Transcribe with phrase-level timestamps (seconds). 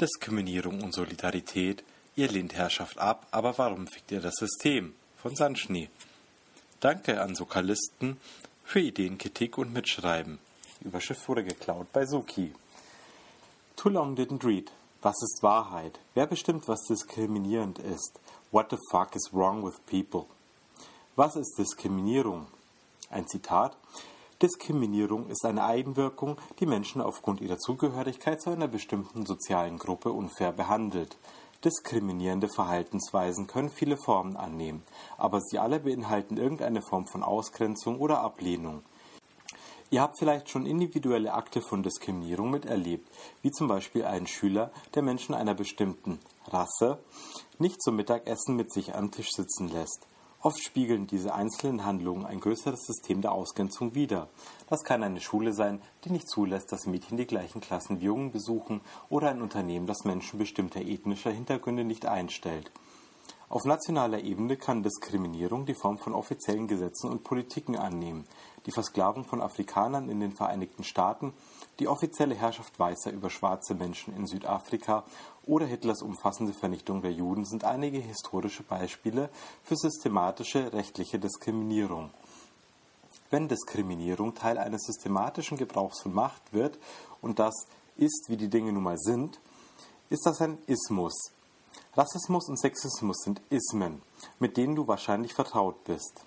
[0.00, 1.84] Diskriminierung und Solidarität.
[2.16, 4.94] Ihr lehnt Herrschaft ab, aber warum fickt ihr das System?
[5.16, 5.88] Von Sandschnee.
[6.80, 8.18] Danke an Sokalisten
[8.64, 10.38] für Ideen, Kritik und Mitschreiben.
[10.80, 12.52] Überschrift wurde geklaut bei Suki.
[13.76, 14.72] Too long didn't read.
[15.00, 16.00] Was ist Wahrheit?
[16.14, 18.18] Wer bestimmt, was diskriminierend ist?
[18.50, 20.26] What the fuck is wrong with people?
[21.14, 22.46] Was ist Diskriminierung?
[23.10, 23.76] Ein Zitat.
[24.44, 30.52] Diskriminierung ist eine Eigenwirkung, die Menschen aufgrund ihrer Zugehörigkeit zu einer bestimmten sozialen Gruppe unfair
[30.52, 31.16] behandelt.
[31.64, 34.82] Diskriminierende Verhaltensweisen können viele Formen annehmen,
[35.16, 38.82] aber sie alle beinhalten irgendeine Form von Ausgrenzung oder Ablehnung.
[39.88, 43.08] Ihr habt vielleicht schon individuelle Akte von Diskriminierung miterlebt,
[43.40, 46.18] wie zum Beispiel einen Schüler, der Menschen einer bestimmten
[46.48, 46.98] Rasse
[47.58, 50.06] nicht zum Mittagessen mit sich am Tisch sitzen lässt.
[50.44, 54.28] Oft spiegeln diese einzelnen Handlungen ein größeres System der Ausgrenzung wider.
[54.68, 58.30] Das kann eine Schule sein, die nicht zulässt, dass Mädchen die gleichen Klassen wie Jungen
[58.30, 62.70] besuchen, oder ein Unternehmen, das Menschen bestimmter ethnischer Hintergründe nicht einstellt.
[63.48, 68.26] Auf nationaler Ebene kann Diskriminierung die Form von offiziellen Gesetzen und Politiken annehmen.
[68.66, 71.32] Die Versklavung von Afrikanern in den Vereinigten Staaten,
[71.78, 75.04] die offizielle Herrschaft Weißer über schwarze Menschen in Südafrika
[75.44, 79.28] oder Hitlers umfassende Vernichtung der Juden sind einige historische Beispiele
[79.62, 82.10] für systematische rechtliche Diskriminierung.
[83.30, 86.78] Wenn Diskriminierung Teil eines systematischen Gebrauchs von Macht wird
[87.20, 89.40] und das ist, wie die Dinge nun mal sind,
[90.10, 91.32] ist das ein Ismus.
[91.96, 94.02] Rassismus und Sexismus sind Ismen,
[94.38, 96.24] mit denen du wahrscheinlich vertraut bist.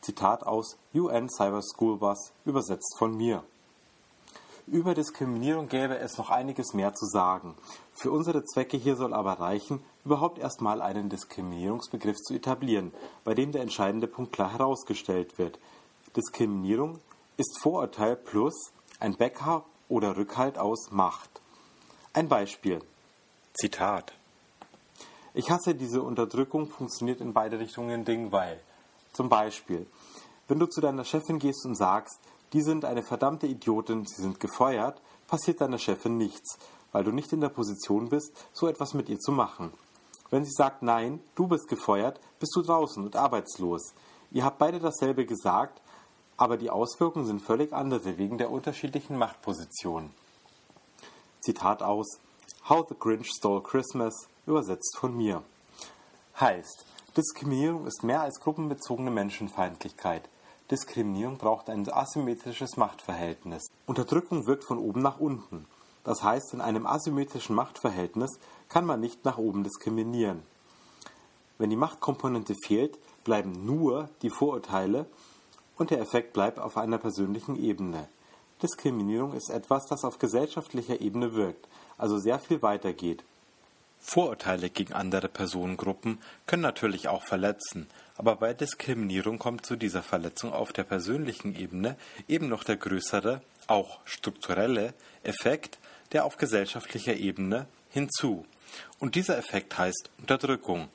[0.00, 3.42] Zitat aus UN Cyber School Bus, übersetzt von mir.
[4.66, 7.54] Über Diskriminierung gäbe es noch einiges mehr zu sagen.
[7.92, 12.92] Für unsere Zwecke hier soll aber reichen, überhaupt erstmal einen Diskriminierungsbegriff zu etablieren,
[13.24, 15.58] bei dem der entscheidende Punkt klar herausgestellt wird.
[16.16, 16.98] Diskriminierung
[17.36, 21.42] ist Vorurteil plus ein Backup oder Rückhalt aus Macht.
[22.14, 22.80] Ein Beispiel.
[23.52, 24.14] Zitat.
[25.34, 28.60] Ich hasse diese Unterdrückung, funktioniert in beide Richtungen Ding, weil.
[29.12, 29.86] Zum Beispiel,
[30.48, 32.18] wenn du zu deiner Chefin gehst und sagst,
[32.54, 36.56] die sind eine verdammte Idiotin, sie sind gefeuert, passiert deiner Chefin nichts,
[36.92, 39.72] weil du nicht in der Position bist, so etwas mit ihr zu machen.
[40.30, 43.94] Wenn sie sagt, nein, du bist gefeuert, bist du draußen und arbeitslos.
[44.30, 45.82] Ihr habt beide dasselbe gesagt,
[46.36, 50.10] aber die Auswirkungen sind völlig andere wegen der unterschiedlichen Machtpositionen.
[51.40, 52.20] Zitat aus
[52.68, 55.42] How the Grinch Stole Christmas, übersetzt von mir.
[56.38, 56.86] Heißt,
[57.16, 60.28] Diskriminierung ist mehr als gruppenbezogene Menschenfeindlichkeit.
[60.70, 63.66] Diskriminierung braucht ein asymmetrisches Machtverhältnis.
[63.86, 65.66] Unterdrückung wirkt von oben nach unten.
[66.04, 68.38] Das heißt, in einem asymmetrischen Machtverhältnis
[68.68, 70.42] kann man nicht nach oben diskriminieren.
[71.58, 75.06] Wenn die Machtkomponente fehlt, bleiben nur die Vorurteile
[75.76, 78.08] und der Effekt bleibt auf einer persönlichen Ebene.
[78.62, 83.22] Diskriminierung ist etwas, das auf gesellschaftlicher Ebene wirkt, also sehr viel weiter geht.
[84.06, 90.52] Vorurteile gegen andere Personengruppen können natürlich auch verletzen, aber bei Diskriminierung kommt zu dieser Verletzung
[90.52, 91.96] auf der persönlichen Ebene
[92.28, 94.92] eben noch der größere, auch strukturelle
[95.22, 95.78] Effekt,
[96.12, 98.44] der auf gesellschaftlicher Ebene hinzu.
[98.98, 100.88] Und dieser Effekt heißt Unterdrückung.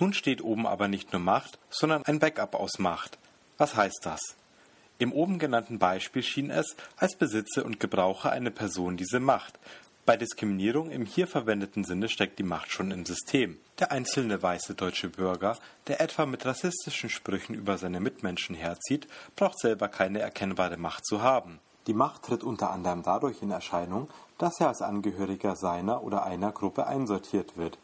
[0.00, 3.16] Nun steht oben aber nicht nur Macht, sondern ein Backup aus Macht.
[3.58, 4.20] Was heißt das?
[4.98, 9.58] Im oben genannten Beispiel schien es, als besitze und gebrauche eine Person diese Macht,
[10.06, 13.58] bei Diskriminierung im hier verwendeten Sinne steckt die Macht schon im System.
[13.78, 15.56] Der einzelne weiße deutsche Bürger,
[15.86, 21.22] der etwa mit rassistischen Sprüchen über seine Mitmenschen herzieht, braucht selber keine erkennbare Macht zu
[21.22, 21.58] haben.
[21.86, 26.52] Die Macht tritt unter anderem dadurch in Erscheinung, dass er als Angehöriger seiner oder einer
[26.52, 27.78] Gruppe einsortiert wird.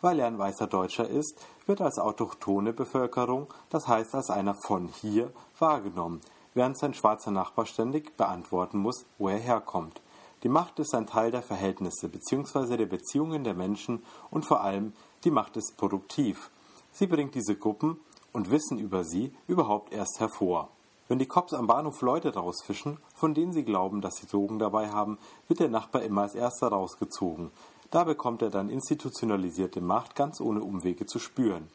[0.00, 4.88] Weil er ein weißer Deutscher ist, wird als autochtone Bevölkerung, das heißt als einer von
[4.88, 6.20] hier, wahrgenommen,
[6.54, 10.00] während sein schwarzer Nachbar ständig beantworten muss, wo er herkommt.
[10.42, 12.76] Die Macht ist ein Teil der Verhältnisse bzw.
[12.76, 14.92] der Beziehungen der Menschen und vor allem
[15.24, 16.50] die Macht ist produktiv.
[16.92, 17.98] Sie bringt diese Gruppen
[18.32, 20.68] und Wissen über sie überhaupt erst hervor.
[21.08, 24.90] Wenn die Cops am Bahnhof Leute rausfischen, von denen sie glauben, dass sie Drogen dabei
[24.90, 27.50] haben, wird der Nachbar immer als erster rausgezogen.
[27.90, 31.68] Da bekommt er dann institutionalisierte Macht ganz ohne Umwege zu spüren.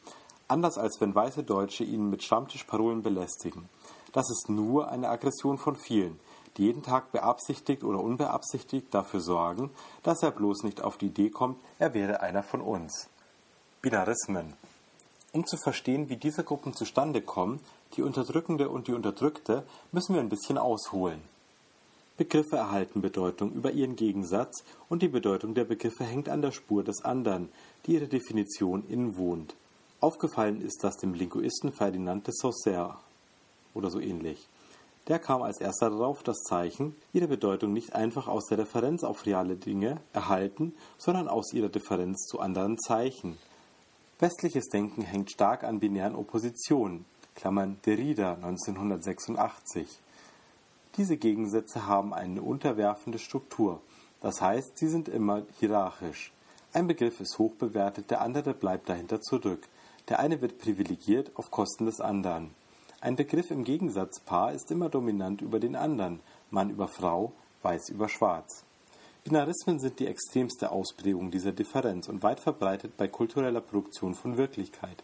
[0.48, 3.70] Anders als wenn weiße Deutsche ihn mit Stammtischparolen belästigen.
[4.12, 6.20] Das ist nur eine Aggression von vielen
[6.58, 9.70] die jeden Tag beabsichtigt oder unbeabsichtigt dafür sorgen,
[10.04, 13.08] dass er bloß nicht auf die Idee kommt, er wäre einer von uns.
[13.82, 14.54] Binarismen.
[15.34, 17.62] Um zu verstehen, wie diese Gruppen zustande kommen,
[17.96, 21.22] die Unterdrückende und die Unterdrückte, müssen wir ein bisschen ausholen.
[22.18, 26.84] Begriffe erhalten Bedeutung über ihren Gegensatz und die Bedeutung der Begriffe hängt an der Spur
[26.84, 27.50] des anderen,
[27.86, 29.56] die ihre Definition inwohnt.
[30.02, 32.98] Aufgefallen ist das dem Linguisten Ferdinand de Saussure
[33.74, 34.48] oder so ähnlich.
[35.12, 39.26] Der kam als erster darauf, dass Zeichen ihre Bedeutung nicht einfach aus der Referenz auf
[39.26, 43.38] reale Dinge erhalten, sondern aus ihrer Differenz zu anderen Zeichen.
[44.20, 47.04] Westliches Denken hängt stark an binären Oppositionen
[47.36, 50.00] Klammern Derrida 1986.
[50.96, 53.82] Diese Gegensätze haben eine unterwerfende Struktur,
[54.22, 56.32] das heißt, sie sind immer hierarchisch.
[56.72, 59.68] Ein Begriff ist hoch bewertet, der andere bleibt dahinter zurück.
[60.08, 62.52] Der eine wird privilegiert auf Kosten des anderen.
[63.04, 66.20] Ein Begriff im Gegensatzpaar ist immer dominant über den anderen,
[66.52, 67.32] Mann über Frau,
[67.64, 68.64] Weiß über Schwarz.
[69.24, 75.04] Binarismen sind die extremste Ausprägung dieser Differenz und weit verbreitet bei kultureller Produktion von Wirklichkeit.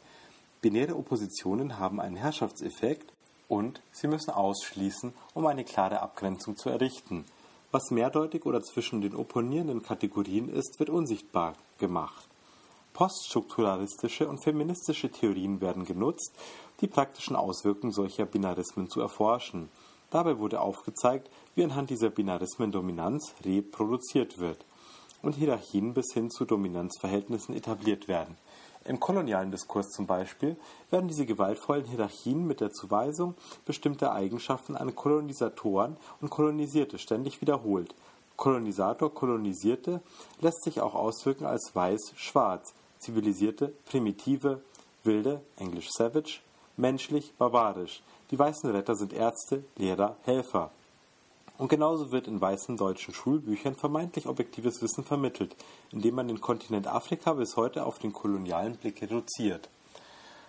[0.61, 3.11] Binäre Oppositionen haben einen Herrschaftseffekt
[3.47, 7.25] und sie müssen ausschließen, um eine klare Abgrenzung zu errichten.
[7.71, 12.27] Was mehrdeutig oder zwischen den opponierenden Kategorien ist, wird unsichtbar gemacht.
[12.97, 16.31] Poststrukturalistische und feministische Theorien werden genutzt,
[16.81, 19.69] die praktischen Auswirkungen solcher Binarismen zu erforschen.
[20.09, 24.65] Dabei wurde aufgezeigt, wie anhand dieser Binarismen Dominanz reproduziert wird
[25.21, 28.35] und Hierarchien bis hin zu Dominanzverhältnissen etabliert werden.
[28.83, 30.57] Im kolonialen Diskurs zum Beispiel
[30.89, 33.35] werden diese gewaltvollen Hierarchien mit der Zuweisung
[33.65, 37.93] bestimmter Eigenschaften an Kolonisatoren und Kolonisierte ständig wiederholt.
[38.37, 40.01] Kolonisator, Kolonisierte
[40.41, 44.61] lässt sich auch auswirken als weiß, schwarz, zivilisierte, primitive,
[45.03, 46.39] wilde, englisch savage,
[46.75, 48.01] menschlich, barbarisch.
[48.31, 50.71] Die weißen Retter sind Ärzte, Lehrer, Helfer.
[51.57, 55.55] Und genauso wird in weißen deutschen Schulbüchern vermeintlich objektives Wissen vermittelt,
[55.91, 59.69] indem man den Kontinent Afrika bis heute auf den kolonialen Blick reduziert.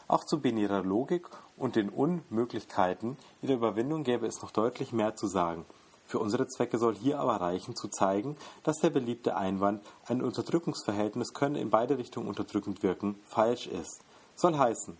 [0.07, 5.27] Auch zu binärer Logik und den Unmöglichkeiten ihrer Überwindung gäbe es noch deutlich mehr zu
[5.27, 5.65] sagen.
[6.09, 11.35] Für unsere Zwecke soll hier aber reichen, zu zeigen, dass der beliebte Einwand, ein Unterdrückungsverhältnis
[11.35, 14.01] könne in beide Richtungen unterdrückend wirken, falsch ist.
[14.35, 14.97] Soll heißen,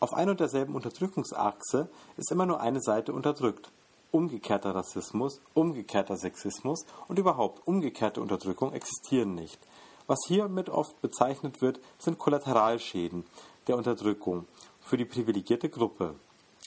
[0.00, 3.70] auf ein und derselben Unterdrückungsachse ist immer nur eine Seite unterdrückt
[4.10, 9.58] umgekehrter Rassismus, umgekehrter Sexismus und überhaupt umgekehrte Unterdrückung existieren nicht.
[10.06, 13.24] Was hiermit oft bezeichnet wird, sind Kollateralschäden
[13.66, 14.46] der Unterdrückung
[14.80, 16.16] für die privilegierte Gruppe.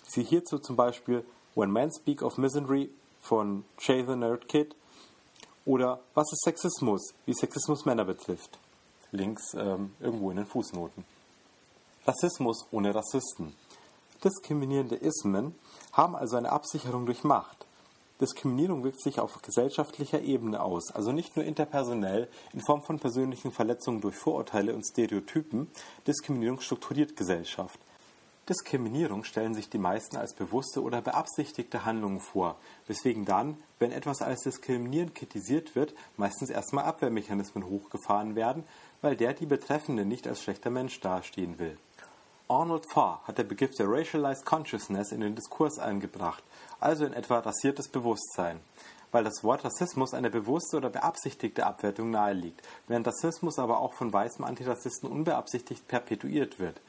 [0.07, 1.23] Sie hierzu zum Beispiel
[1.55, 2.89] When Men Speak of Misery
[3.21, 4.75] von Jay the Nerd Kid
[5.65, 7.13] oder Was ist Sexismus?
[7.25, 8.57] Wie Sexismus Männer betrifft.
[9.11, 11.03] Links ähm, irgendwo in den Fußnoten.
[12.05, 13.53] Rassismus ohne Rassisten.
[14.23, 15.55] Diskriminierende Ismen
[15.91, 17.67] haben also eine Absicherung durch Macht.
[18.19, 23.51] Diskriminierung wirkt sich auf gesellschaftlicher Ebene aus, also nicht nur interpersonell in Form von persönlichen
[23.51, 25.69] Verletzungen durch Vorurteile und Stereotypen.
[26.07, 27.79] Diskriminierung strukturiert Gesellschaft.
[28.49, 32.55] Diskriminierung stellen sich die meisten als bewusste oder beabsichtigte Handlungen vor,
[32.88, 38.63] weswegen dann, wenn etwas als diskriminierend kritisiert wird, meistens erstmal Abwehrmechanismen hochgefahren werden,
[39.01, 41.77] weil der die Betreffende nicht als schlechter Mensch dastehen will.
[42.47, 46.43] Arnold Farr hat der Begriff der Racialized Consciousness in den Diskurs eingebracht,
[46.79, 48.61] also in etwa rassiertes Bewusstsein,
[49.11, 54.13] weil das Wort Rassismus eine bewusste oder beabsichtigte Abwertung naheliegt, während Rassismus aber auch von
[54.13, 56.79] weißen Antirassisten unbeabsichtigt perpetuiert wird.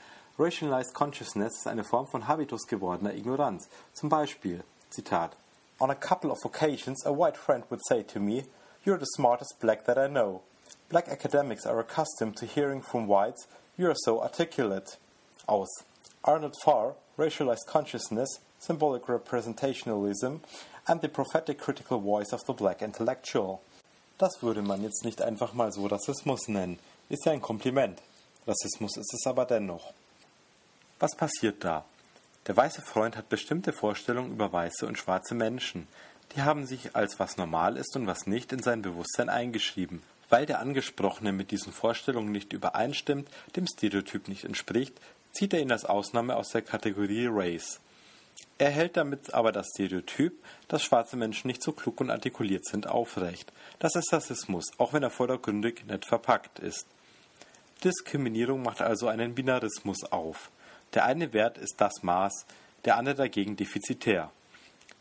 [0.41, 3.69] Racialized Consciousness ist eine Form von Habitus gewordener Ignoranz.
[3.93, 5.33] Zum Beispiel, Zitat,
[5.81, 8.45] On a couple of occasions a white friend would say to me,
[8.85, 10.43] You're the smartest black that I know.
[10.91, 14.97] Black academics are accustomed to hearing from whites, You're so articulate
[15.49, 15.67] aus
[16.23, 20.39] Arnold Farr, Racialized Consciousness, Symbolic Representationalism
[20.87, 23.61] and the Prophetic Critical Voice of the Black Intellectual.
[24.19, 26.79] Das würde man jetzt nicht einfach mal so Rassismus nennen.
[27.09, 28.01] Ist ja ein Kompliment.
[28.47, 29.93] Rassismus ist es aber dennoch.
[31.01, 31.85] Was passiert da?
[32.49, 35.87] Der weiße Freund hat bestimmte Vorstellungen über weiße und schwarze Menschen.
[36.35, 40.03] Die haben sich als was normal ist und was nicht in sein Bewusstsein eingeschrieben.
[40.29, 45.01] Weil der Angesprochene mit diesen Vorstellungen nicht übereinstimmt, dem Stereotyp nicht entspricht,
[45.31, 47.81] zieht er ihn als Ausnahme aus der Kategorie Race.
[48.59, 50.35] Er hält damit aber das Stereotyp,
[50.67, 53.53] dass schwarze Menschen nicht so klug und artikuliert sind, aufrecht.
[53.79, 56.87] Das ist Rassismus, auch wenn er vordergründig nett verpackt ist.
[57.85, 60.51] Diskriminierung macht also einen Binarismus auf.
[60.95, 62.47] Der eine Wert ist das Maß,
[62.85, 64.31] der andere dagegen defizitär.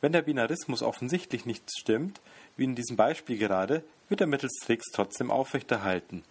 [0.02, 2.22] Wenn der Binarismus offensichtlich nicht stimmt,
[2.56, 6.24] wie in diesem Beispiel gerade, wird er mittels Tricks trotzdem aufrechterhalten.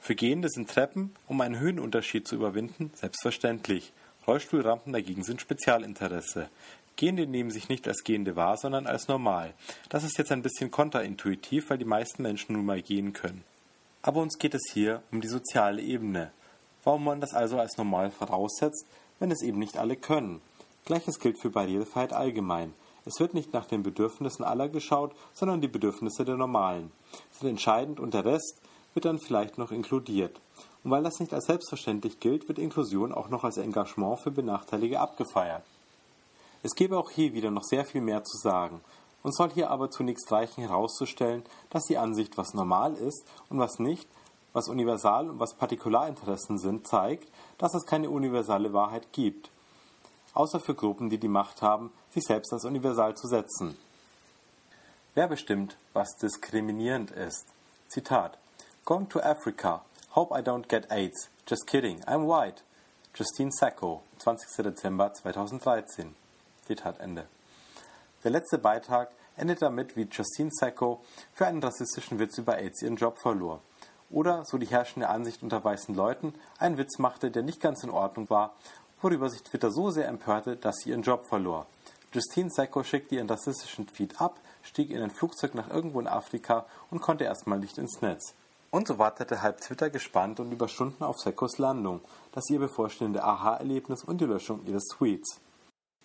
[0.00, 3.92] Für Gehende sind Treppen, um einen Höhenunterschied zu überwinden, selbstverständlich.
[4.26, 6.48] Rollstuhlrampen dagegen sind Spezialinteresse.
[6.96, 9.52] Gehende nehmen sich nicht als Gehende wahr, sondern als normal.
[9.88, 13.44] Das ist jetzt ein bisschen kontraintuitiv, weil die meisten Menschen nun mal gehen können.
[14.02, 16.30] Aber uns geht es hier um die soziale Ebene.
[16.86, 18.86] Warum man das also als normal voraussetzt,
[19.18, 20.40] wenn es eben nicht alle können.
[20.84, 22.74] Gleiches gilt für Barrierefreiheit allgemein.
[23.04, 26.92] Es wird nicht nach den Bedürfnissen aller geschaut, sondern die Bedürfnisse der Normalen
[27.32, 28.60] sind entscheidend und der Rest,
[28.94, 30.40] wird dann vielleicht noch inkludiert.
[30.84, 35.00] Und weil das nicht als selbstverständlich gilt, wird Inklusion auch noch als Engagement für Benachteiligte
[35.00, 35.64] abgefeiert.
[36.62, 38.80] Es gäbe auch hier wieder noch sehr viel mehr zu sagen.
[39.24, 43.80] Uns soll hier aber zunächst reichen herauszustellen, dass die Ansicht, was normal ist und was
[43.80, 44.06] nicht,
[44.56, 49.50] was Universal- und was Partikularinteressen sind, zeigt, dass es keine universale Wahrheit gibt,
[50.32, 53.76] außer für Gruppen, die die Macht haben, sich selbst als universal zu setzen.
[55.14, 57.44] Wer bestimmt, was diskriminierend ist?
[57.88, 58.38] Zitat:
[58.86, 59.84] Going to Africa.
[60.14, 61.28] Hope I don't get AIDS.
[61.46, 62.02] Just kidding.
[62.04, 62.62] I'm white.
[63.14, 64.64] Justine Sacco, 20.
[64.64, 66.14] Dezember 2013.
[66.66, 67.26] Zitat Ende.
[68.24, 71.02] Der letzte Beitrag endet damit, wie Justine Sacco
[71.34, 73.60] für einen rassistischen Witz über AIDS ihren Job verlor.
[74.10, 77.90] Oder, so die herrschende Ansicht unter weißen Leuten, einen Witz machte, der nicht ganz in
[77.90, 78.54] Ordnung war,
[79.00, 81.66] worüber sich Twitter so sehr empörte, dass sie ihren Job verlor.
[82.12, 86.66] Justine Sacco schickte ihren rassistischen Tweet ab, stieg in ein Flugzeug nach irgendwo in Afrika
[86.90, 88.34] und konnte erstmal nicht ins Netz.
[88.70, 92.00] Und so wartete halb Twitter gespannt und über Stunden auf Sackos Landung,
[92.32, 95.40] das ihr bevorstehende Aha-Erlebnis und die Löschung ihres Tweets.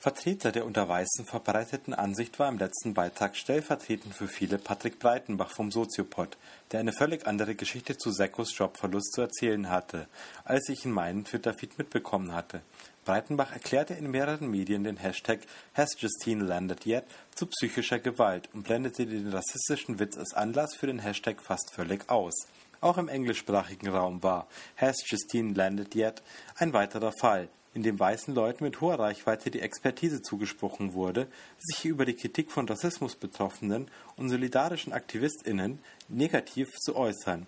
[0.02, 5.52] Vertreter der unter Weißen verbreiteten Ansicht war im letzten Beitrag stellvertretend für viele Patrick Breitenbach
[5.52, 6.40] vom Soziopod,
[6.72, 10.08] der eine völlig andere Geschichte zu Seckos Jobverlust zu erzählen hatte,
[10.44, 12.62] als ich in meinem Twitter-Feed mitbekommen hatte.
[13.06, 15.42] Breitenbach erklärte in mehreren Medien den Hashtag
[15.76, 17.06] Has Justine Landed Yet
[17.36, 22.10] zu psychischer Gewalt und blendete den rassistischen Witz als Anlass für den Hashtag fast völlig
[22.10, 22.48] aus.
[22.80, 26.24] Auch im englischsprachigen Raum war Has Justine Landed Yet
[26.56, 31.86] ein weiterer Fall, in dem weißen Leuten mit hoher Reichweite die Expertise zugesprochen wurde, sich
[31.86, 37.48] über die Kritik von Rassismus Betroffenen und solidarischen AktivistInnen negativ zu äußern.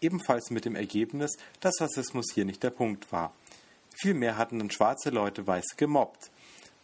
[0.00, 3.32] Ebenfalls mit dem Ergebnis, dass Rassismus hier nicht der Punkt war.
[3.98, 6.30] Vielmehr hatten dann schwarze Leute Weiße gemobbt.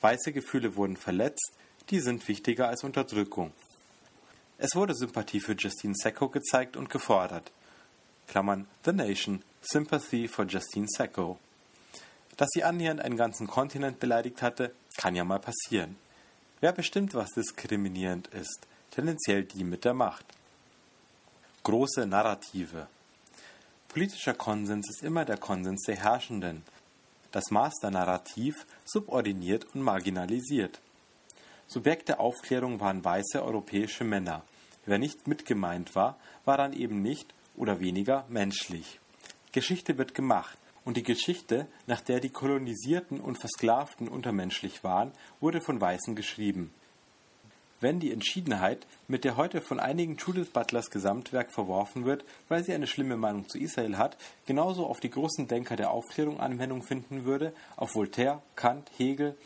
[0.00, 1.52] Weiße Gefühle wurden verletzt,
[1.90, 3.52] die sind wichtiger als Unterdrückung.
[4.58, 7.52] Es wurde Sympathie für Justine Sacco gezeigt und gefordert.
[8.28, 11.38] Klammern The Nation, Sympathy for Justine Sacco.
[12.42, 15.94] Dass sie annähernd einen ganzen Kontinent beleidigt hatte, kann ja mal passieren.
[16.58, 18.66] Wer bestimmt, was diskriminierend ist?
[18.90, 20.26] Tendenziell die mit der Macht.
[21.62, 22.88] Große Narrative.
[23.86, 26.64] Politischer Konsens ist immer der Konsens der Herrschenden.
[27.30, 30.80] Das Masternarrativ subordiniert und marginalisiert.
[31.68, 34.42] Subjekt der Aufklärung waren weiße europäische Männer.
[34.84, 38.98] Wer nicht mitgemeint war, war dann eben nicht oder weniger menschlich.
[39.52, 45.60] Geschichte wird gemacht, und die Geschichte, nach der die Kolonisierten und Versklavten untermenschlich waren, wurde
[45.60, 46.72] von Weißen geschrieben.
[47.80, 52.72] Wenn die Entschiedenheit, mit der heute von einigen Judith Butlers Gesamtwerk verworfen wird, weil sie
[52.72, 57.24] eine schlimme Meinung zu Israel hat, genauso auf die großen Denker der Aufklärung Anwendung finden
[57.24, 59.36] würde, auf Voltaire, Kant, Hegel,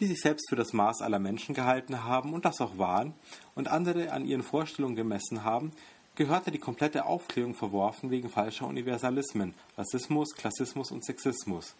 [0.00, 3.14] die sich selbst für das Maß aller Menschen gehalten haben und das auch waren,
[3.54, 5.72] und andere an ihren Vorstellungen gemessen haben,
[6.18, 11.76] gehörte die komplette Aufklärung verworfen wegen falscher Universalismen, Rassismus, Klassismus und Sexismus.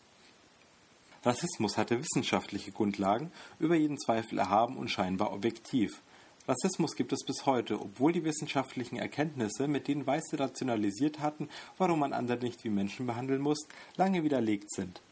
[1.25, 6.01] Rassismus hatte wissenschaftliche Grundlagen, über jeden Zweifel erhaben und scheinbar objektiv.
[6.47, 11.99] Rassismus gibt es bis heute, obwohl die wissenschaftlichen Erkenntnisse, mit denen Weiße rationalisiert hatten, warum
[11.99, 13.67] man andere nicht wie Menschen behandeln muss,
[13.97, 15.03] lange widerlegt sind.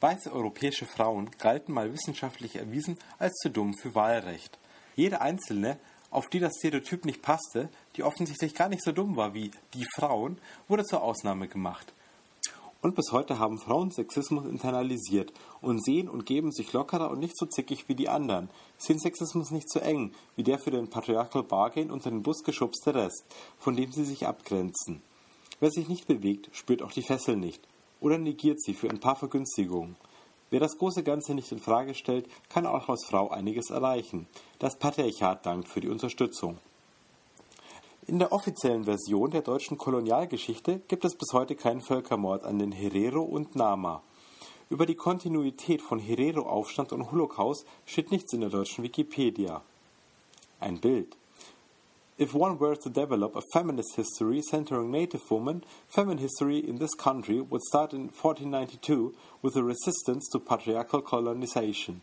[0.00, 4.58] Weiße europäische Frauen galten mal wissenschaftlich erwiesen als zu dumm für Wahlrecht.
[4.94, 5.78] Jede einzelne
[6.12, 9.86] auf die das Stereotyp nicht passte, die offensichtlich gar nicht so dumm war wie die
[9.96, 10.38] Frauen,
[10.68, 11.92] wurde zur Ausnahme gemacht.
[12.82, 17.38] Und bis heute haben Frauen Sexismus internalisiert und sehen und geben sich lockerer und nicht
[17.38, 21.44] so zickig wie die anderen, sehen Sexismus nicht so eng wie der für den Patriarchal
[21.44, 23.24] Bargain unter den Bus geschubste Rest,
[23.58, 25.00] von dem sie sich abgrenzen.
[25.60, 27.62] Wer sich nicht bewegt, spürt auch die Fessel nicht
[28.00, 29.94] oder negiert sie für ein paar Vergünstigungen.
[30.52, 34.26] Wer das große Ganze nicht in Frage stellt, kann auch als Frau einiges erreichen.
[34.58, 36.58] Das Patriarchat dankt für die Unterstützung.
[38.06, 42.70] In der offiziellen Version der deutschen Kolonialgeschichte gibt es bis heute keinen Völkermord an den
[42.70, 44.02] Herero und Nama.
[44.68, 49.62] Über die Kontinuität von Herero-Aufstand und Holocaust steht nichts in der deutschen Wikipedia.
[50.60, 51.16] Ein Bild.
[52.18, 56.94] If one were to develop a feminist history centering Native women, feminine history in this
[56.94, 62.02] country would start in 1492 with the resistance to patriarchal colonization.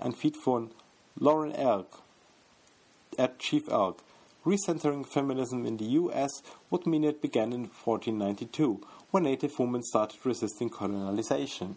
[0.00, 0.70] Ein Feed von
[1.20, 2.00] Lauren Elk
[3.18, 4.02] at Chief Elk.
[4.44, 8.80] Recentering feminism in the US would mean it began in 1492,
[9.10, 11.76] when Native women started resisting colonization.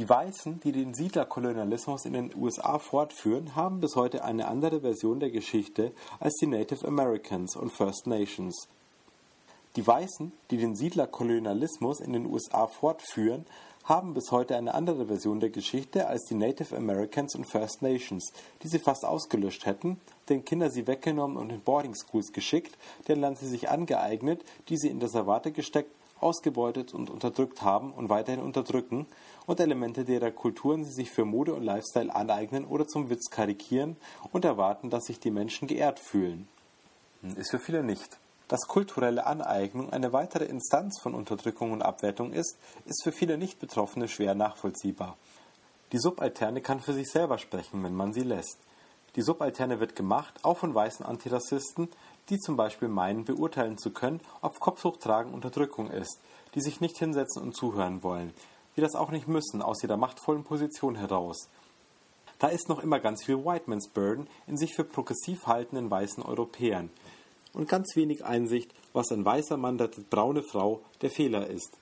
[0.00, 5.20] Die Weißen, die den Siedlerkolonialismus in den USA fortführen, haben bis heute eine andere Version
[5.20, 8.66] der Geschichte als die Native Americans und First Nations.
[9.76, 13.44] Die Weißen, die den Siedlerkolonialismus in den USA fortführen,
[13.84, 18.32] haben bis heute eine andere Version der Geschichte als die Native Americans und First Nations,
[18.62, 23.20] die sie fast ausgelöscht hätten, den Kinder sie weggenommen und in Boarding Schools geschickt, deren
[23.20, 25.90] Land sie sich angeeignet, die sie in Reservate gesteckt
[26.20, 29.06] ausgebeutet und unterdrückt haben und weiterhin unterdrücken
[29.50, 33.96] und Elemente derer Kulturen sie sich für Mode und Lifestyle aneignen oder zum Witz karikieren
[34.30, 36.46] und erwarten, dass sich die Menschen geehrt fühlen.
[37.34, 38.16] Ist für viele nicht.
[38.46, 44.06] Dass kulturelle Aneignung eine weitere Instanz von Unterdrückung und Abwertung ist, ist für viele Nicht-Betroffene
[44.06, 45.16] schwer nachvollziehbar.
[45.90, 48.58] Die Subalterne kann für sich selber sprechen, wenn man sie lässt.
[49.16, 51.88] Die Subalterne wird gemacht, auch von weißen Antirassisten,
[52.28, 56.20] die zum Beispiel meinen, beurteilen zu können, ob Kopftuchtragen Unterdrückung ist,
[56.54, 58.32] die sich nicht hinsetzen und zuhören wollen,
[58.76, 61.48] die das auch nicht müssen, aus ihrer machtvollen Position heraus.
[62.38, 66.22] Da ist noch immer ganz viel White Man's Burden in sich für progressiv haltenden weißen
[66.22, 66.90] Europäern
[67.52, 71.76] und ganz wenig Einsicht, was ein weißer Mann der braune Frau der Fehler ist.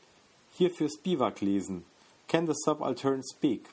[0.53, 1.85] Hierfür Spivak lesen.
[2.27, 3.69] Can the Subaltern Speak?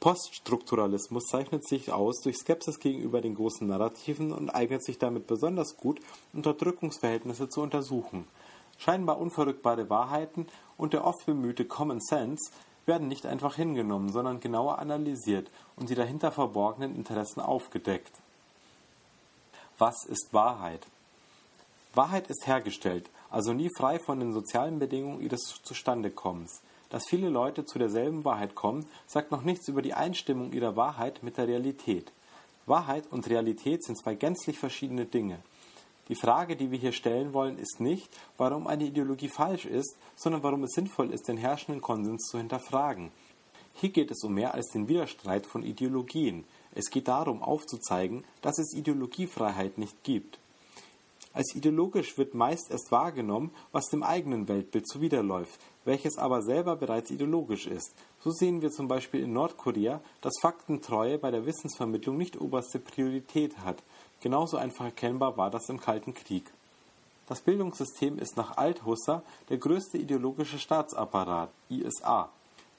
[0.00, 5.76] Poststrukturalismus zeichnet sich aus durch Skepsis gegenüber den großen Narrativen und eignet sich damit besonders
[5.76, 6.00] gut,
[6.32, 8.28] Unterdrückungsverhältnisse zu untersuchen.
[8.78, 12.50] Scheinbar unverrückbare Wahrheiten und der oft bemühte Common Sense
[12.86, 18.12] werden nicht einfach hingenommen, sondern genauer analysiert und die dahinter verborgenen Interessen aufgedeckt.
[19.78, 20.86] Was ist Wahrheit?
[21.94, 26.62] Wahrheit ist hergestellt, also nie frei von den sozialen Bedingungen ihres Zustandekommens.
[26.90, 31.22] Dass viele Leute zu derselben Wahrheit kommen, sagt noch nichts über die Einstimmung ihrer Wahrheit
[31.22, 32.12] mit der Realität.
[32.66, 35.38] Wahrheit und Realität sind zwei gänzlich verschiedene Dinge.
[36.08, 40.42] Die Frage, die wir hier stellen wollen, ist nicht, warum eine Ideologie falsch ist, sondern
[40.42, 43.10] warum es sinnvoll ist, den herrschenden Konsens zu hinterfragen.
[43.74, 46.44] Hier geht es um mehr als den Widerstreit von Ideologien.
[46.74, 50.38] Es geht darum, aufzuzeigen, dass es Ideologiefreiheit nicht gibt.
[51.34, 57.10] Als ideologisch wird meist erst wahrgenommen, was dem eigenen Weltbild zuwiderläuft, welches aber selber bereits
[57.10, 57.94] ideologisch ist.
[58.18, 63.58] So sehen wir zum Beispiel in Nordkorea, dass Faktentreue bei der Wissensvermittlung nicht oberste Priorität
[63.58, 63.82] hat.
[64.20, 66.52] Genauso einfach erkennbar war das im Kalten Krieg.
[67.28, 72.30] Das Bildungssystem ist nach Althusser der größte ideologische Staatsapparat, ISA.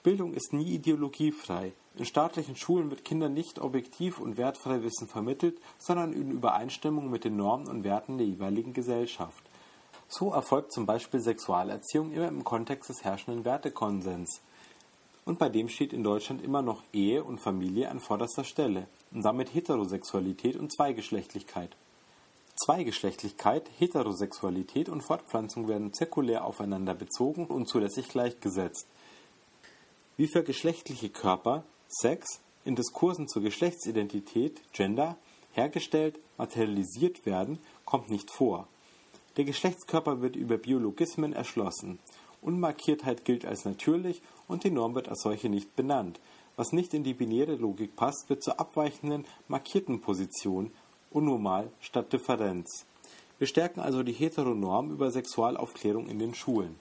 [0.01, 1.73] Bildung ist nie ideologiefrei.
[1.95, 7.25] In staatlichen Schulen wird Kindern nicht objektiv und wertfrei Wissen vermittelt, sondern in Übereinstimmung mit
[7.25, 9.43] den Normen und Werten der jeweiligen Gesellschaft.
[10.07, 14.41] So erfolgt zum Beispiel Sexualerziehung immer im Kontext des herrschenden Wertekonsens.
[15.29, 19.21] Und bei dem steht in Deutschland immer noch Ehe und Familie an vorderster Stelle und
[19.21, 21.77] damit Heterosexualität und Zweigeschlechtlichkeit.
[22.55, 28.87] Zweigeschlechtlichkeit, Heterosexualität und Fortpflanzung werden zirkulär aufeinander bezogen und zulässig gleichgesetzt.
[30.17, 35.15] Wie für geschlechtliche Körper Sex in Diskursen zur Geschlechtsidentität Gender
[35.51, 38.67] hergestellt, materialisiert werden, kommt nicht vor.
[39.37, 41.99] Der Geschlechtskörper wird über Biologismen erschlossen.
[42.41, 46.19] Unmarkiertheit gilt als natürlich und die Norm wird als solche nicht benannt.
[46.55, 50.71] Was nicht in die binäre Logik passt, wird zur abweichenden, markierten Position,
[51.09, 52.85] unnormal statt Differenz.
[53.37, 56.75] Wir stärken also die Heteronorm über Sexualaufklärung in den Schulen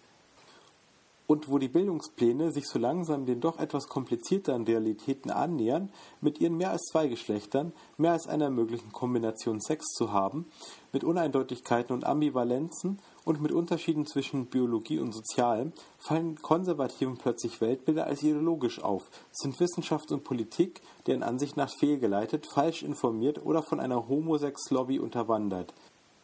[1.28, 5.90] und wo die Bildungspläne sich so langsam den doch etwas komplizierteren Realitäten annähern,
[6.22, 10.46] mit ihren mehr als zwei Geschlechtern, mehr als einer möglichen Kombination Sex zu haben,
[10.90, 18.06] mit Uneindeutigkeiten und Ambivalenzen und mit Unterschieden zwischen Biologie und Sozialem, fallen Konservativen plötzlich Weltbilder
[18.06, 23.80] als ideologisch auf, sind Wissenschaft und Politik, deren Ansicht nach fehlgeleitet, falsch informiert oder von
[23.80, 25.74] einer Homosex-Lobby unterwandert.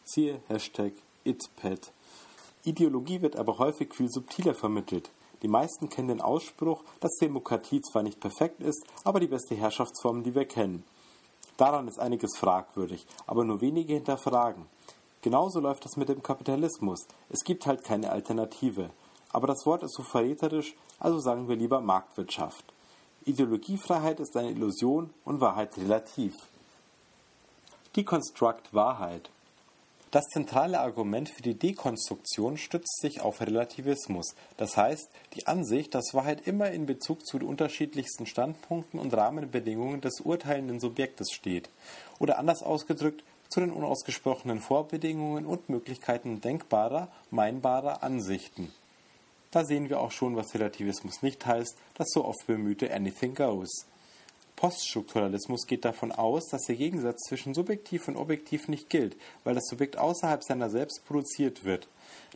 [0.03, 1.91] Siehe Hashtag ItPad.
[2.63, 5.11] Ideologie wird aber häufig viel subtiler vermittelt.
[5.43, 10.23] Die meisten kennen den Ausspruch, dass Demokratie zwar nicht perfekt ist, aber die beste Herrschaftsform,
[10.23, 10.83] die wir kennen.
[11.57, 14.65] Daran ist einiges fragwürdig, aber nur wenige hinterfragen.
[15.25, 17.07] Genauso läuft das mit dem Kapitalismus.
[17.31, 18.91] Es gibt halt keine Alternative.
[19.33, 22.63] Aber das Wort ist so verräterisch, also sagen wir lieber Marktwirtschaft.
[23.23, 26.35] Ideologiefreiheit ist eine Illusion und Wahrheit relativ.
[27.95, 29.31] Deconstruct Wahrheit.
[30.11, 36.13] Das zentrale Argument für die Dekonstruktion stützt sich auf Relativismus, das heißt die Ansicht, dass
[36.13, 41.71] Wahrheit immer in Bezug zu den unterschiedlichsten Standpunkten und Rahmenbedingungen des urteilenden Subjektes steht,
[42.19, 43.23] oder anders ausgedrückt
[43.55, 48.73] zu den unausgesprochenen Vorbedingungen und Möglichkeiten denkbarer, meinbarer Ansichten.
[49.49, 53.85] Da sehen wir auch schon, was Relativismus nicht heißt, das so oft bemühte Anything Goes.
[54.57, 59.15] Poststrukturalismus geht davon aus, dass der Gegensatz zwischen subjektiv und objektiv nicht gilt,
[59.45, 61.87] weil das Subjekt außerhalb seiner selbst produziert wird.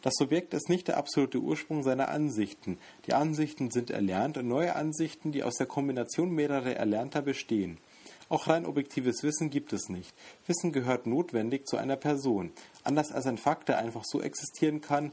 [0.02, 2.78] Das Subjekt ist nicht der absolute Ursprung seiner Ansichten.
[3.08, 7.78] Die Ansichten sind erlernt und neue Ansichten, die aus der Kombination mehrerer Erlernter bestehen.
[8.30, 10.14] Auch rein objektives Wissen gibt es nicht.
[10.46, 12.52] Wissen gehört notwendig zu einer Person.
[12.84, 15.12] Anders als ein Fakt, der einfach so existieren kann,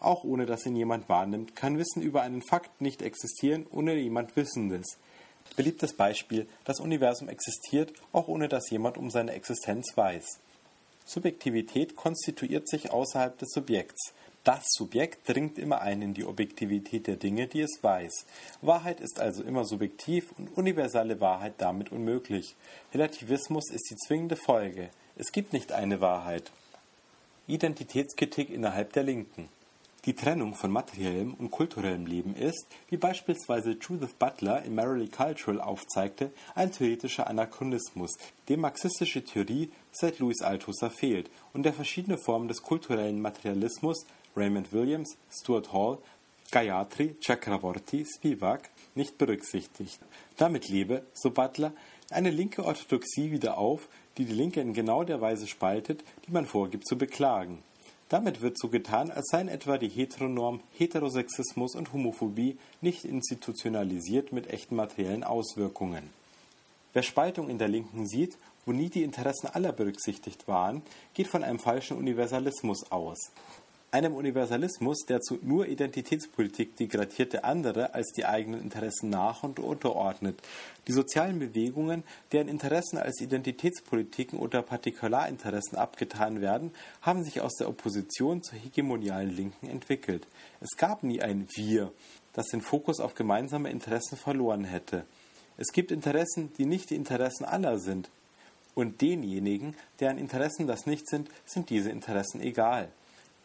[0.00, 4.34] auch ohne dass ihn jemand wahrnimmt, kann Wissen über einen Fakt nicht existieren, ohne jemand
[4.36, 4.98] Wissendes.
[5.54, 10.26] Beliebtes Beispiel: Das Universum existiert, auch ohne dass jemand um seine Existenz weiß.
[11.04, 14.12] Subjektivität konstituiert sich außerhalb des Subjekts.
[14.46, 18.26] Das Subjekt dringt immer ein in die Objektivität der Dinge, die es weiß.
[18.62, 22.54] Wahrheit ist also immer subjektiv und universelle Wahrheit damit unmöglich.
[22.94, 24.90] Relativismus ist die zwingende Folge.
[25.16, 26.52] Es gibt nicht eine Wahrheit.
[27.48, 29.48] Identitätskritik innerhalb der Linken.
[30.04, 35.60] Die Trennung von materiellem und kulturellem Leben ist, wie beispielsweise Judith Butler in Merrily Cultural
[35.60, 38.16] aufzeigte, ein theoretischer Anachronismus,
[38.48, 44.06] dem marxistische Theorie seit Louis Althusser fehlt und der verschiedene Formen des kulturellen Materialismus
[44.36, 45.98] Raymond Williams, Stuart Hall,
[46.50, 49.98] Gayatri, Chakravorty, Spivak nicht berücksichtigt.
[50.36, 51.72] Damit lebe, so Butler,
[52.10, 56.46] eine linke Orthodoxie wieder auf, die die Linke in genau der Weise spaltet, die man
[56.46, 57.62] vorgibt zu beklagen.
[58.08, 64.48] Damit wird so getan, als seien etwa die Heteronorm, Heterosexismus und Homophobie nicht institutionalisiert mit
[64.48, 66.10] echten materiellen Auswirkungen.
[66.92, 70.82] Wer Spaltung in der Linken sieht, wo nie die Interessen aller berücksichtigt waren,
[71.14, 73.32] geht von einem falschen Universalismus aus
[73.90, 80.38] einem Universalismus, der zu nur Identitätspolitik degradierte andere als die eigenen Interessen nach- und unterordnet.
[80.86, 87.68] Die sozialen Bewegungen, deren Interessen als Identitätspolitiken oder Partikularinteressen abgetan werden, haben sich aus der
[87.68, 90.26] Opposition zur hegemonialen Linken entwickelt.
[90.60, 91.92] Es gab nie ein Wir,
[92.32, 95.04] das den Fokus auf gemeinsame Interessen verloren hätte.
[95.56, 98.10] Es gibt Interessen, die nicht die Interessen aller sind.
[98.74, 102.90] Und denjenigen, deren Interessen das nicht sind, sind diese Interessen egal.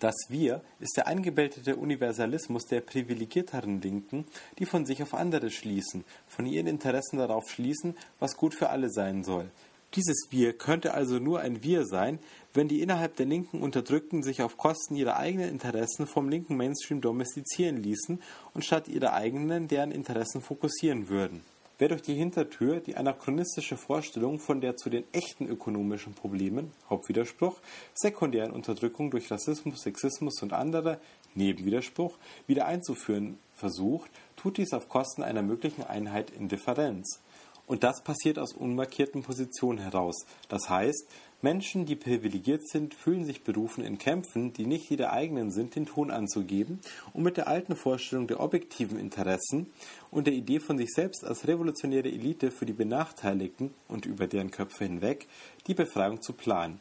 [0.02, 4.26] Das Wir ist der eingebildete Universalismus der privilegierteren Linken,
[4.58, 8.90] die von sich auf andere schließen, von ihren Interessen darauf schließen, was gut für alle
[8.90, 9.52] sein soll.
[9.94, 12.18] Dieses Wir könnte also nur ein Wir sein,
[12.52, 17.00] wenn die innerhalb der Linken Unterdrückten sich auf Kosten ihrer eigenen Interessen vom linken Mainstream
[17.00, 18.24] domestizieren ließen
[18.56, 21.44] und statt ihrer eigenen deren Interessen fokussieren würden.
[21.82, 27.60] Wer durch die Hintertür die anachronistische Vorstellung von der zu den echten ökonomischen Problemen, Hauptwiderspruch,
[27.96, 31.00] sekundären Unterdrückung durch Rassismus, Sexismus und andere,
[31.34, 37.20] Nebenwiderspruch, wieder einzuführen versucht, tut dies auf Kosten einer möglichen Einheit in Differenz.
[37.66, 40.28] Und das passiert aus unmarkierten Positionen heraus.
[40.50, 41.08] Das heißt,
[41.44, 45.88] Menschen, die privilegiert sind, fühlen sich berufen, in Kämpfen, die nicht ihre eigenen sind, den
[45.88, 46.80] Ton anzugeben
[47.14, 49.68] und mit der alten Vorstellung der objektiven Interessen
[50.12, 54.52] und der Idee von sich selbst als revolutionäre Elite für die Benachteiligten und über deren
[54.52, 55.28] Köpfe hinweg
[55.68, 56.80] die Befreiung zu planen.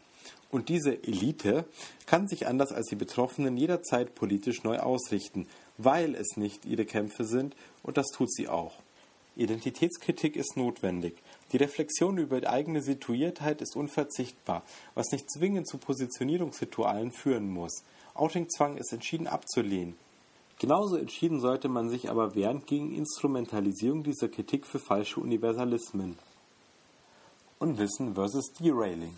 [0.51, 1.65] Und diese Elite
[2.07, 5.47] kann sich anders als die Betroffenen jederzeit politisch neu ausrichten,
[5.79, 8.75] weil es nicht ihre Kämpfe sind, und das tut sie auch.
[9.37, 11.15] Identitätskritik ist notwendig.
[11.53, 14.63] Die Reflexion über die eigene Situiertheit ist unverzichtbar,
[14.95, 17.83] was nicht zwingend zu Positionierungsritualen führen muss.
[18.15, 19.97] Outingzwang ist entschieden abzulehnen.
[20.59, 26.19] Genauso entschieden sollte man sich aber wehren gegen Instrumentalisierung dieser Kritik für falsche Universalismen.
[27.59, 29.17] Unwissen versus Derailing.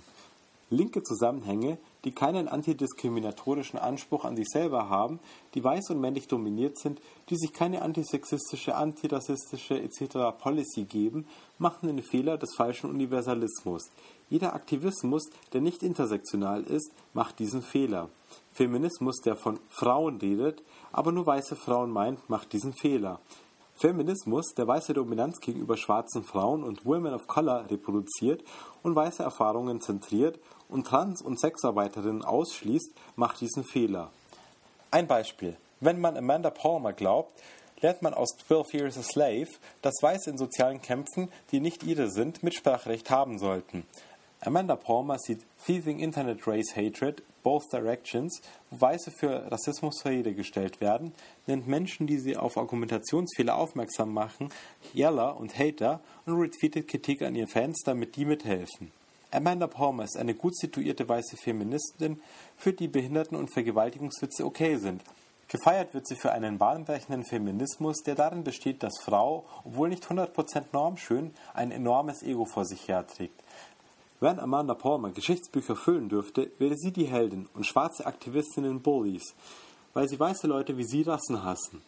[0.73, 5.21] Linke Zusammenhänge, die keinen antidiskriminatorischen Anspruch an sich selber haben,
[5.55, 10.35] die weiß und männlich dominiert sind, die sich keine antisexistische, antirassistische etc.
[10.41, 11.27] Policy geben,
[11.59, 13.91] machen den Fehler des falschen Universalismus.
[14.31, 18.09] Jeder Aktivismus, der nicht intersektional ist, macht diesen Fehler.
[18.53, 23.21] Feminismus, der von Frauen redet, aber nur weiße Frauen meint, macht diesen Fehler.
[23.75, 28.45] Feminismus, der weiße Dominanz gegenüber schwarzen Frauen und Women of Color reproduziert
[28.83, 30.39] und weiße Erfahrungen zentriert
[30.73, 34.11] und Trans- und Sexarbeiterinnen ausschließt, macht diesen Fehler.
[34.91, 35.57] Ein Beispiel.
[35.81, 37.33] Wenn man Amanda Palmer glaubt,
[37.81, 39.49] lernt man aus 12 Years a Slave,
[39.83, 43.85] dass Weiße in sozialen Kämpfen, die nicht ihre sind, Mitspracherecht haben sollten.
[44.41, 50.35] Amanda Palmer sieht Thieving Internet Race Hatred, Both Directions, wo Weiße für Rassismus zur Rede
[50.35, 51.13] gestellt werden,
[51.47, 54.51] nennt Menschen, die sie auf Argumentationsfehler aufmerksam machen,
[54.95, 58.93] Yeller und Hater und retweetet Kritik an ihren Fans, damit die mithelfen.
[59.35, 62.21] Amanda Palmer ist eine gut situierte weiße Feministin,
[62.59, 65.03] für die Behinderten- und Vergewaltigungswitze okay sind.
[65.49, 70.65] Gefeiert wird sie für einen bahnbrechenden Feminismus, der darin besteht, dass Frau, obwohl nicht 100%
[70.73, 73.43] normschön, ein enormes Ego vor sich herträgt.
[74.21, 79.35] Wenn Amanda Palmer Geschichtsbücher füllen dürfte, wäre sie die Heldin und schwarze Aktivistinnen Bullies,
[79.95, 81.81] weil sie weiße Leute wie sie Rassen hassen.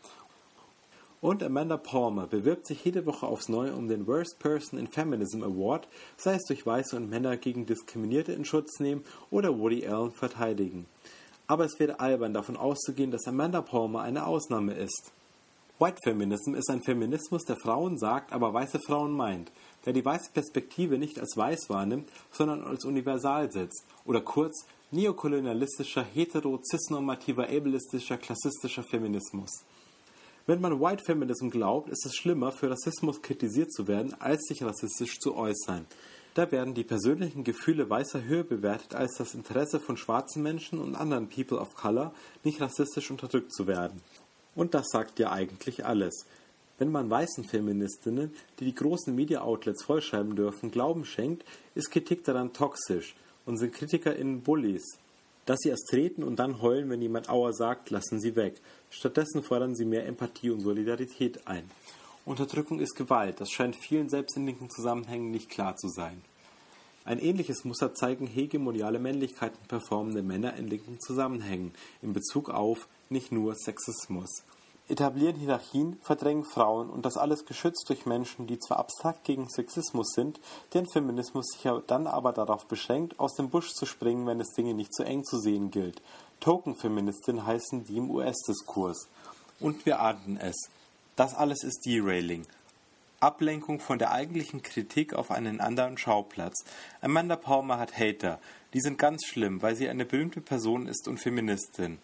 [1.24, 5.42] Und Amanda Palmer bewirbt sich jede Woche aufs Neue um den Worst Person in Feminism
[5.42, 10.12] Award, sei es durch Weiße und Männer gegen Diskriminierte in Schutz nehmen oder Woody Allen
[10.12, 10.84] verteidigen.
[11.46, 15.12] Aber es wäre albern davon auszugehen, dass Amanda Palmer eine Ausnahme ist.
[15.78, 19.50] White Feminism ist ein Feminismus, der Frauen sagt, aber weiße Frauen meint
[19.86, 26.04] der die weiße Perspektive nicht als weiß wahrnimmt, sondern als universal setzt, oder kurz neokolonialistischer,
[26.04, 29.64] hetero, cisnormativer, ableistischer, klassistischer Feminismus.
[30.46, 34.62] Wenn man White Feminism glaubt, ist es schlimmer, für Rassismus kritisiert zu werden, als sich
[34.62, 35.86] rassistisch zu äußern.
[36.34, 40.96] Da werden die persönlichen Gefühle weißer höher bewertet als das Interesse von schwarzen Menschen und
[40.96, 44.02] anderen People of Color, nicht rassistisch unterdrückt zu werden.
[44.54, 46.26] Und das sagt ja eigentlich alles.
[46.76, 52.52] Wenn man weißen Feministinnen, die die großen Media-Outlets vollschreiben dürfen, Glauben schenkt, ist Kritik daran
[52.52, 53.14] toxisch
[53.46, 54.98] und sind KritikerInnen Bullies.
[55.46, 58.60] Dass sie erst treten und dann heulen, wenn jemand Aua sagt, lassen sie weg.
[58.90, 61.70] Stattdessen fordern sie mehr Empathie und Solidarität ein.
[62.24, 66.22] Unterdrückung ist Gewalt, das scheint vielen selbst in linken Zusammenhängen nicht klar zu sein.
[67.04, 73.30] Ein ähnliches Muster zeigen hegemoniale Männlichkeiten performende Männer in linken Zusammenhängen in Bezug auf nicht
[73.30, 74.42] nur Sexismus
[74.88, 80.12] etablieren Hierarchien, verdrängen Frauen und das alles geschützt durch Menschen, die zwar abstrakt gegen Sexismus
[80.12, 80.40] sind,
[80.72, 84.74] deren Feminismus sich dann aber darauf beschränkt, aus dem Busch zu springen, wenn es Dinge
[84.74, 86.02] nicht zu eng zu sehen gilt.
[86.40, 89.08] Token-Feministin heißen die im US-Diskurs.
[89.60, 90.68] Und wir ahnten es.
[91.16, 92.46] Das alles ist Derailing.
[93.20, 96.64] Ablenkung von der eigentlichen Kritik auf einen anderen Schauplatz.
[97.00, 98.38] Amanda Palmer hat Hater.
[98.74, 101.98] Die sind ganz schlimm, weil sie eine berühmte Person ist und Feministin.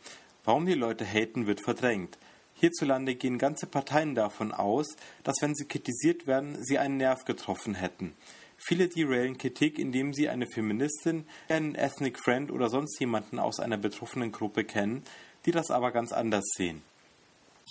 [0.45, 2.16] Warum die Leute haten, wird verdrängt.
[2.61, 4.94] Hierzulande gehen ganze Parteien davon aus,
[5.25, 8.12] dass wenn sie kritisiert werden, sie einen Nerv getroffen hätten.
[8.59, 13.79] Viele derailen Kritik, indem sie eine Feministin, einen Ethnic Friend oder sonst jemanden aus einer
[13.79, 15.03] betroffenen Gruppe kennen,
[15.46, 16.83] die das aber ganz anders sehen.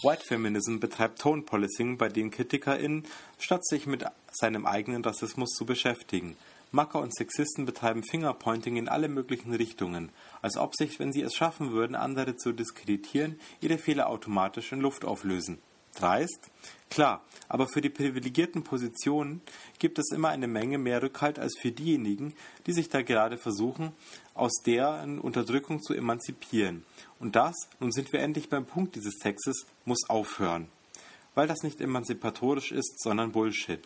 [0.01, 3.05] White Feminism betreibt Tone Policing bei den KritikerInnen,
[3.37, 6.35] statt sich mit seinem eigenen Rassismus zu beschäftigen.
[6.71, 11.33] Macker und Sexisten betreiben Fingerpointing in alle möglichen Richtungen, als ob sich, wenn sie es
[11.33, 15.59] schaffen würden, andere zu diskreditieren, ihre Fehler automatisch in Luft auflösen.
[15.95, 16.51] Dreist?
[16.89, 19.41] Klar, aber für die privilegierten Positionen
[19.79, 22.33] gibt es immer eine Menge mehr Rückhalt als für diejenigen,
[22.65, 23.91] die sich da gerade versuchen,
[24.33, 26.85] aus deren Unterdrückung zu emanzipieren.
[27.19, 30.67] Und das, nun sind wir endlich beim Punkt dieses Textes, muss aufhören.
[31.35, 33.81] Weil das nicht emanzipatorisch ist, sondern Bullshit.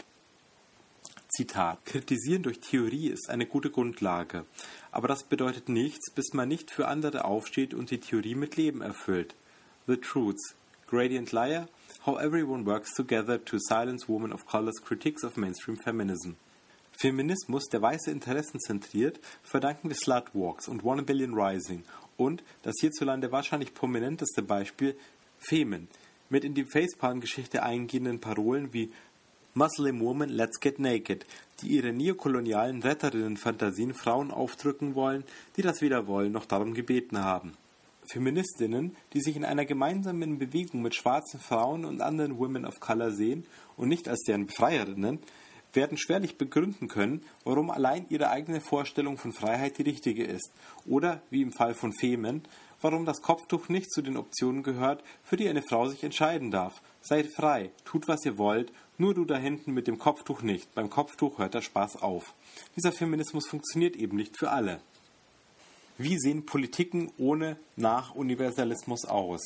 [1.36, 4.46] Zitat: Kritisieren durch Theorie ist eine gute Grundlage,
[4.92, 8.82] aber das bedeutet nichts, bis man nicht für andere aufsteht und die Theorie mit Leben
[8.82, 9.34] erfüllt.
[9.88, 10.56] The Truths.
[10.86, 11.68] Gradient Liar.
[12.06, 16.34] How Everyone Works Together to Silence Women of Color's Critiques of Mainstream Feminism.
[16.92, 21.84] Feminismus, der weiße Interessen zentriert, verdanken wir Slutwalks und One Billion Rising
[22.16, 24.96] und das hierzulande wahrscheinlich prominenteste Beispiel
[25.40, 25.88] Femen,
[26.30, 28.92] mit in die Facepalm-Geschichte eingehenden Parolen wie
[29.56, 31.28] Muslim Woman Let's Get Naked,
[31.62, 35.24] die ihre neokolonialen Retterinnen-Fantasien Frauen aufdrücken wollen,
[35.56, 37.54] die das weder wollen noch darum gebeten haben.
[38.12, 43.12] Feministinnen, die sich in einer gemeinsamen Bewegung mit schwarzen Frauen und anderen Women of Color
[43.12, 43.46] sehen
[43.78, 45.20] und nicht als deren Befreierinnen,
[45.72, 50.52] werden schwerlich begründen können, warum allein ihre eigene Vorstellung von Freiheit die richtige ist,
[50.86, 52.44] oder, wie im Fall von Femen,
[52.82, 56.82] warum das Kopftuch nicht zu den Optionen gehört, für die eine Frau sich entscheiden darf.
[57.02, 58.72] Seid frei, tut was ihr wollt
[59.04, 60.74] nur du da hinten mit dem Kopftuch nicht.
[60.76, 62.34] Beim Kopftuch hört der Spaß auf.
[62.78, 64.80] Dieser Feminismus funktioniert eben nicht für alle.
[65.98, 69.42] Wie sehen Politiken ohne Nach-Universalismus aus?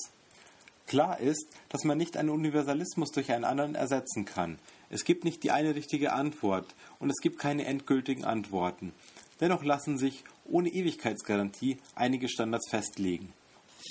[0.86, 4.60] Klar ist, dass man nicht einen Universalismus durch einen anderen ersetzen kann.
[4.92, 8.94] Es gibt nicht die eine richtige Antwort und es gibt keine endgültigen Antworten.
[9.42, 13.34] Dennoch lassen sich ohne Ewigkeitsgarantie einige Standards festlegen.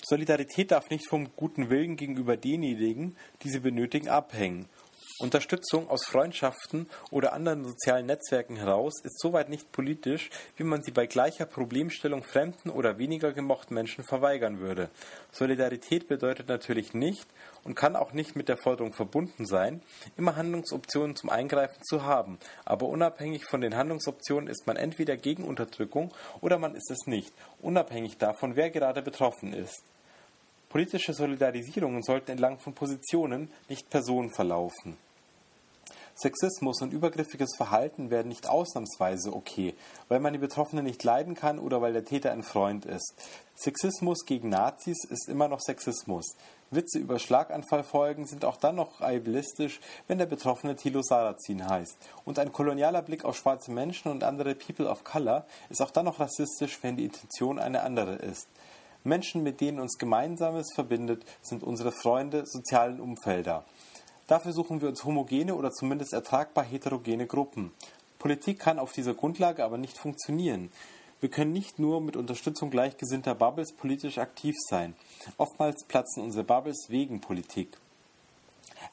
[0.04, 4.66] Solidarität darf nicht vom guten Willen gegenüber denjenigen, die sie benötigen, abhängen
[5.18, 10.90] Unterstützung aus Freundschaften oder anderen sozialen Netzwerken heraus ist soweit nicht politisch, wie man sie
[10.90, 14.90] bei gleicher Problemstellung fremden oder weniger gemochten Menschen verweigern würde.
[15.32, 17.26] Solidarität bedeutet natürlich nicht
[17.64, 19.80] und kann auch nicht mit der Forderung verbunden sein,
[20.18, 25.44] immer Handlungsoptionen zum Eingreifen zu haben, aber unabhängig von den Handlungsoptionen ist man entweder gegen
[25.44, 29.82] Unterdrückung oder man ist es nicht, unabhängig davon, wer gerade betroffen ist.
[30.68, 34.98] Politische Solidarisierungen sollten entlang von Positionen, nicht Personen verlaufen.
[36.18, 39.74] Sexismus und übergriffiges Verhalten werden nicht ausnahmsweise okay,
[40.08, 43.12] weil man die Betroffenen nicht leiden kann oder weil der Täter ein Freund ist.
[43.54, 46.34] Sexismus gegen Nazis ist immer noch Sexismus.
[46.70, 51.98] Witze über Schlaganfallfolgen sind auch dann noch ableistisch, wenn der Betroffene Thilo Sarrazin heißt.
[52.24, 56.06] Und ein kolonialer Blick auf schwarze Menschen und andere People of Color ist auch dann
[56.06, 58.48] noch rassistisch, wenn die Intention eine andere ist.
[59.04, 63.64] Menschen, mit denen uns Gemeinsames verbindet, sind unsere Freunde, sozialen Umfelder.
[64.26, 67.70] Dafür suchen wir uns homogene oder zumindest ertragbar heterogene Gruppen.
[68.18, 70.72] Politik kann auf dieser Grundlage aber nicht funktionieren.
[71.20, 74.94] Wir können nicht nur mit Unterstützung gleichgesinnter Bubbles politisch aktiv sein.
[75.38, 77.78] Oftmals platzen unsere Bubbles wegen Politik.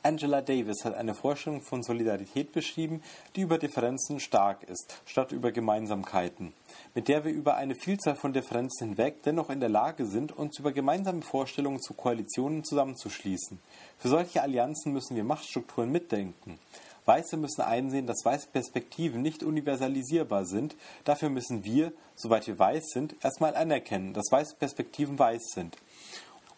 [0.05, 3.01] Angela Davis hat eine Vorstellung von Solidarität beschrieben,
[3.37, 6.51] die über Differenzen stark ist, statt über Gemeinsamkeiten,
[6.93, 10.59] mit der wir über eine Vielzahl von Differenzen hinweg dennoch in der Lage sind, uns
[10.59, 13.59] über gemeinsame Vorstellungen zu Koalitionen zusammenzuschließen.
[13.97, 16.59] Für solche Allianzen müssen wir Machtstrukturen mitdenken.
[17.05, 20.75] Weiße müssen einsehen, dass weiße Perspektiven nicht universalisierbar sind.
[21.05, 25.77] Dafür müssen wir, soweit wir weiß sind, erstmal anerkennen, dass weiße Perspektiven weiß sind.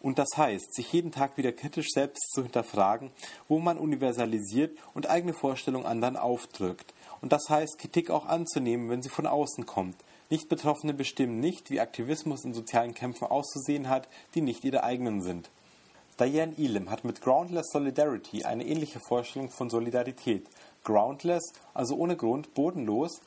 [0.00, 3.10] Und das heißt, sich jeden Tag wieder kritisch selbst zu hinterfragen,
[3.48, 6.94] wo man universalisiert und eigene Vorstellungen anderen aufdrückt.
[7.20, 9.96] Und das heißt, Kritik auch anzunehmen, wenn sie von außen kommt.
[10.28, 15.50] Nicht-Betroffene bestimmen nicht, wie Aktivismus in sozialen Kämpfen auszusehen hat, die nicht ihre eigenen sind.
[16.18, 20.46] Diane Elam hat mit Groundless Solidarity eine ähnliche Vorstellung von Solidarität.
[20.82, 23.20] Groundless, also ohne Grund, bodenlos,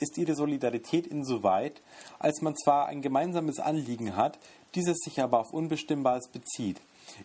[0.00, 1.80] ist ihre Solidarität insoweit,
[2.18, 4.38] als man zwar ein gemeinsames Anliegen hat,
[4.74, 6.80] dieses sich aber auf Unbestimmbares bezieht.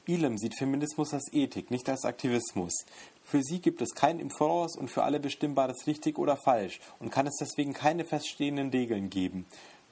[0.07, 2.73] Elam sieht Feminismus als Ethik, nicht als Aktivismus.
[3.23, 7.11] Für sie gibt es kein im Voraus und für alle Bestimmbares richtig oder falsch und
[7.11, 9.45] kann es deswegen keine feststehenden Regeln geben.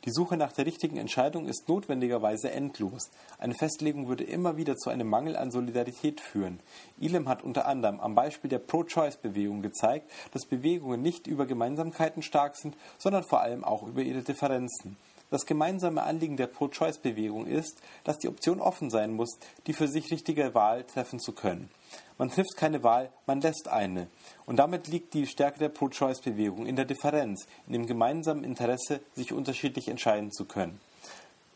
[0.06, 3.10] Die Suche nach der richtigen Entscheidung ist notwendigerweise endlos.
[3.40, 6.60] Eine Festlegung würde immer wieder zu einem Mangel an Solidarität führen.
[7.02, 12.56] Elam hat unter anderem am Beispiel der Pro-Choice-Bewegung gezeigt, dass Bewegungen nicht über Gemeinsamkeiten stark
[12.56, 14.96] sind, sondern vor allem auch über ihre Differenzen.
[15.32, 20.12] Das gemeinsame Anliegen der Pro-Choice-Bewegung ist, dass die Option offen sein muss, die für sich
[20.12, 21.70] richtige Wahl treffen zu können.
[22.18, 24.08] Man trifft keine Wahl, man lässt eine.
[24.46, 29.34] Und damit liegt die Stärke der Pro-Choice-Bewegung in der Differenz, in dem gemeinsamen Interesse, sich
[29.34, 30.80] unterschiedlich entscheiden zu können.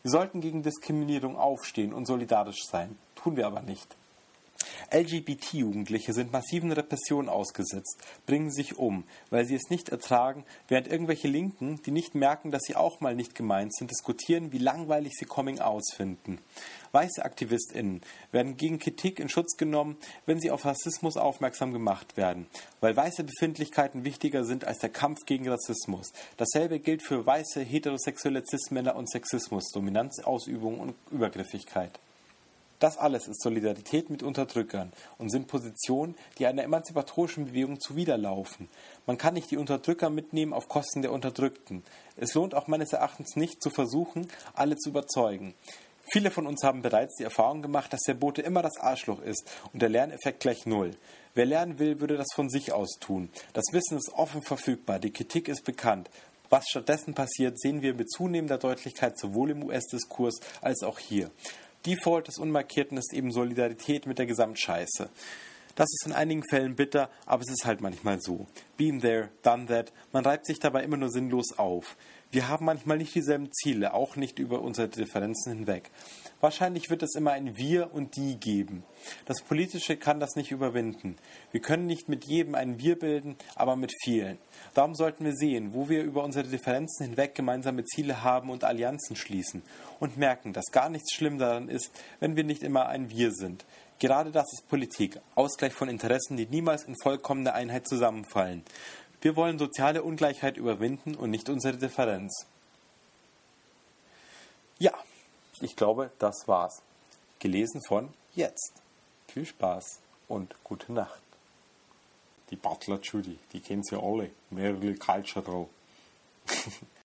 [0.02, 3.96] Wir sollten gegen Diskriminierung aufstehen und solidarisch sein, tun wir aber nicht.
[4.90, 11.28] LGBT-Jugendliche sind massiven Repressionen ausgesetzt, bringen sich um, weil sie es nicht ertragen, während irgendwelche
[11.28, 15.24] Linken, die nicht merken, dass sie auch mal nicht gemeint sind, diskutieren, wie langweilig sie
[15.24, 16.38] Coming-Outs finden.
[16.92, 18.00] Weiße AktivistInnen
[18.32, 22.46] werden gegen Kritik in Schutz genommen, wenn sie auf Rassismus aufmerksam gemacht werden,
[22.80, 26.12] weil weiße Befindlichkeiten wichtiger sind als der Kampf gegen Rassismus.
[26.36, 31.98] Dasselbe gilt für weiße heterosexuelle Cis-Männer und Sexismus, Dominanzausübung und Übergriffigkeit.
[32.80, 38.70] Das alles ist Solidarität mit Unterdrückern und sind Positionen, die einer emanzipatorischen Bewegung zuwiderlaufen.
[39.06, 41.84] Man kann nicht die Unterdrücker mitnehmen auf Kosten der Unterdrückten.
[42.16, 45.52] Es lohnt auch meines Erachtens nicht zu versuchen, alle zu überzeugen.
[46.10, 49.46] Viele von uns haben bereits die Erfahrung gemacht, dass der Bote immer das Arschloch ist
[49.74, 50.96] und der Lerneffekt gleich null.
[51.34, 53.28] Wer lernen will, würde das von sich aus tun.
[53.52, 56.08] Das Wissen ist offen verfügbar, die Kritik ist bekannt.
[56.48, 61.30] Was stattdessen passiert, sehen wir mit zunehmender Deutlichkeit sowohl im US-Diskurs als auch hier.
[61.86, 65.08] Default des Unmarkierten ist eben Solidarität mit der Gesamtscheiße.
[65.74, 68.46] Das ist in einigen Fällen bitter, aber es ist halt manchmal so.
[68.76, 69.92] Been there, done that.
[70.12, 71.96] Man reibt sich dabei immer nur sinnlos auf.
[72.30, 75.90] Wir haben manchmal nicht dieselben Ziele, auch nicht über unsere Differenzen hinweg.
[76.40, 78.82] Wahrscheinlich wird es immer ein Wir und Die geben.
[79.26, 81.16] Das Politische kann das nicht überwinden.
[81.52, 84.38] Wir können nicht mit jedem ein Wir bilden, aber mit vielen.
[84.72, 89.16] Darum sollten wir sehen, wo wir über unsere Differenzen hinweg gemeinsame Ziele haben und Allianzen
[89.16, 89.62] schließen
[89.98, 93.66] und merken, dass gar nichts schlimm daran ist, wenn wir nicht immer ein Wir sind.
[93.98, 98.62] Gerade das ist Politik, Ausgleich von Interessen, die niemals in vollkommener Einheit zusammenfallen.
[99.20, 102.46] Wir wollen soziale Ungleichheit überwinden und nicht unsere Differenz.
[104.78, 104.94] Ja,
[105.60, 106.82] ich glaube, das war's.
[107.38, 108.72] Gelesen von Jetzt.
[109.28, 111.20] Viel Spaß und gute Nacht.
[112.50, 114.30] Die Butler Judy, die kennen Sie alle.
[114.50, 115.66] Merle Cultural.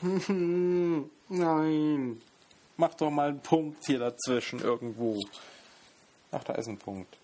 [1.29, 2.21] Nein.
[2.77, 5.19] Mach doch mal einen Punkt hier dazwischen irgendwo.
[6.31, 7.07] Ach, da ist ein Punkt.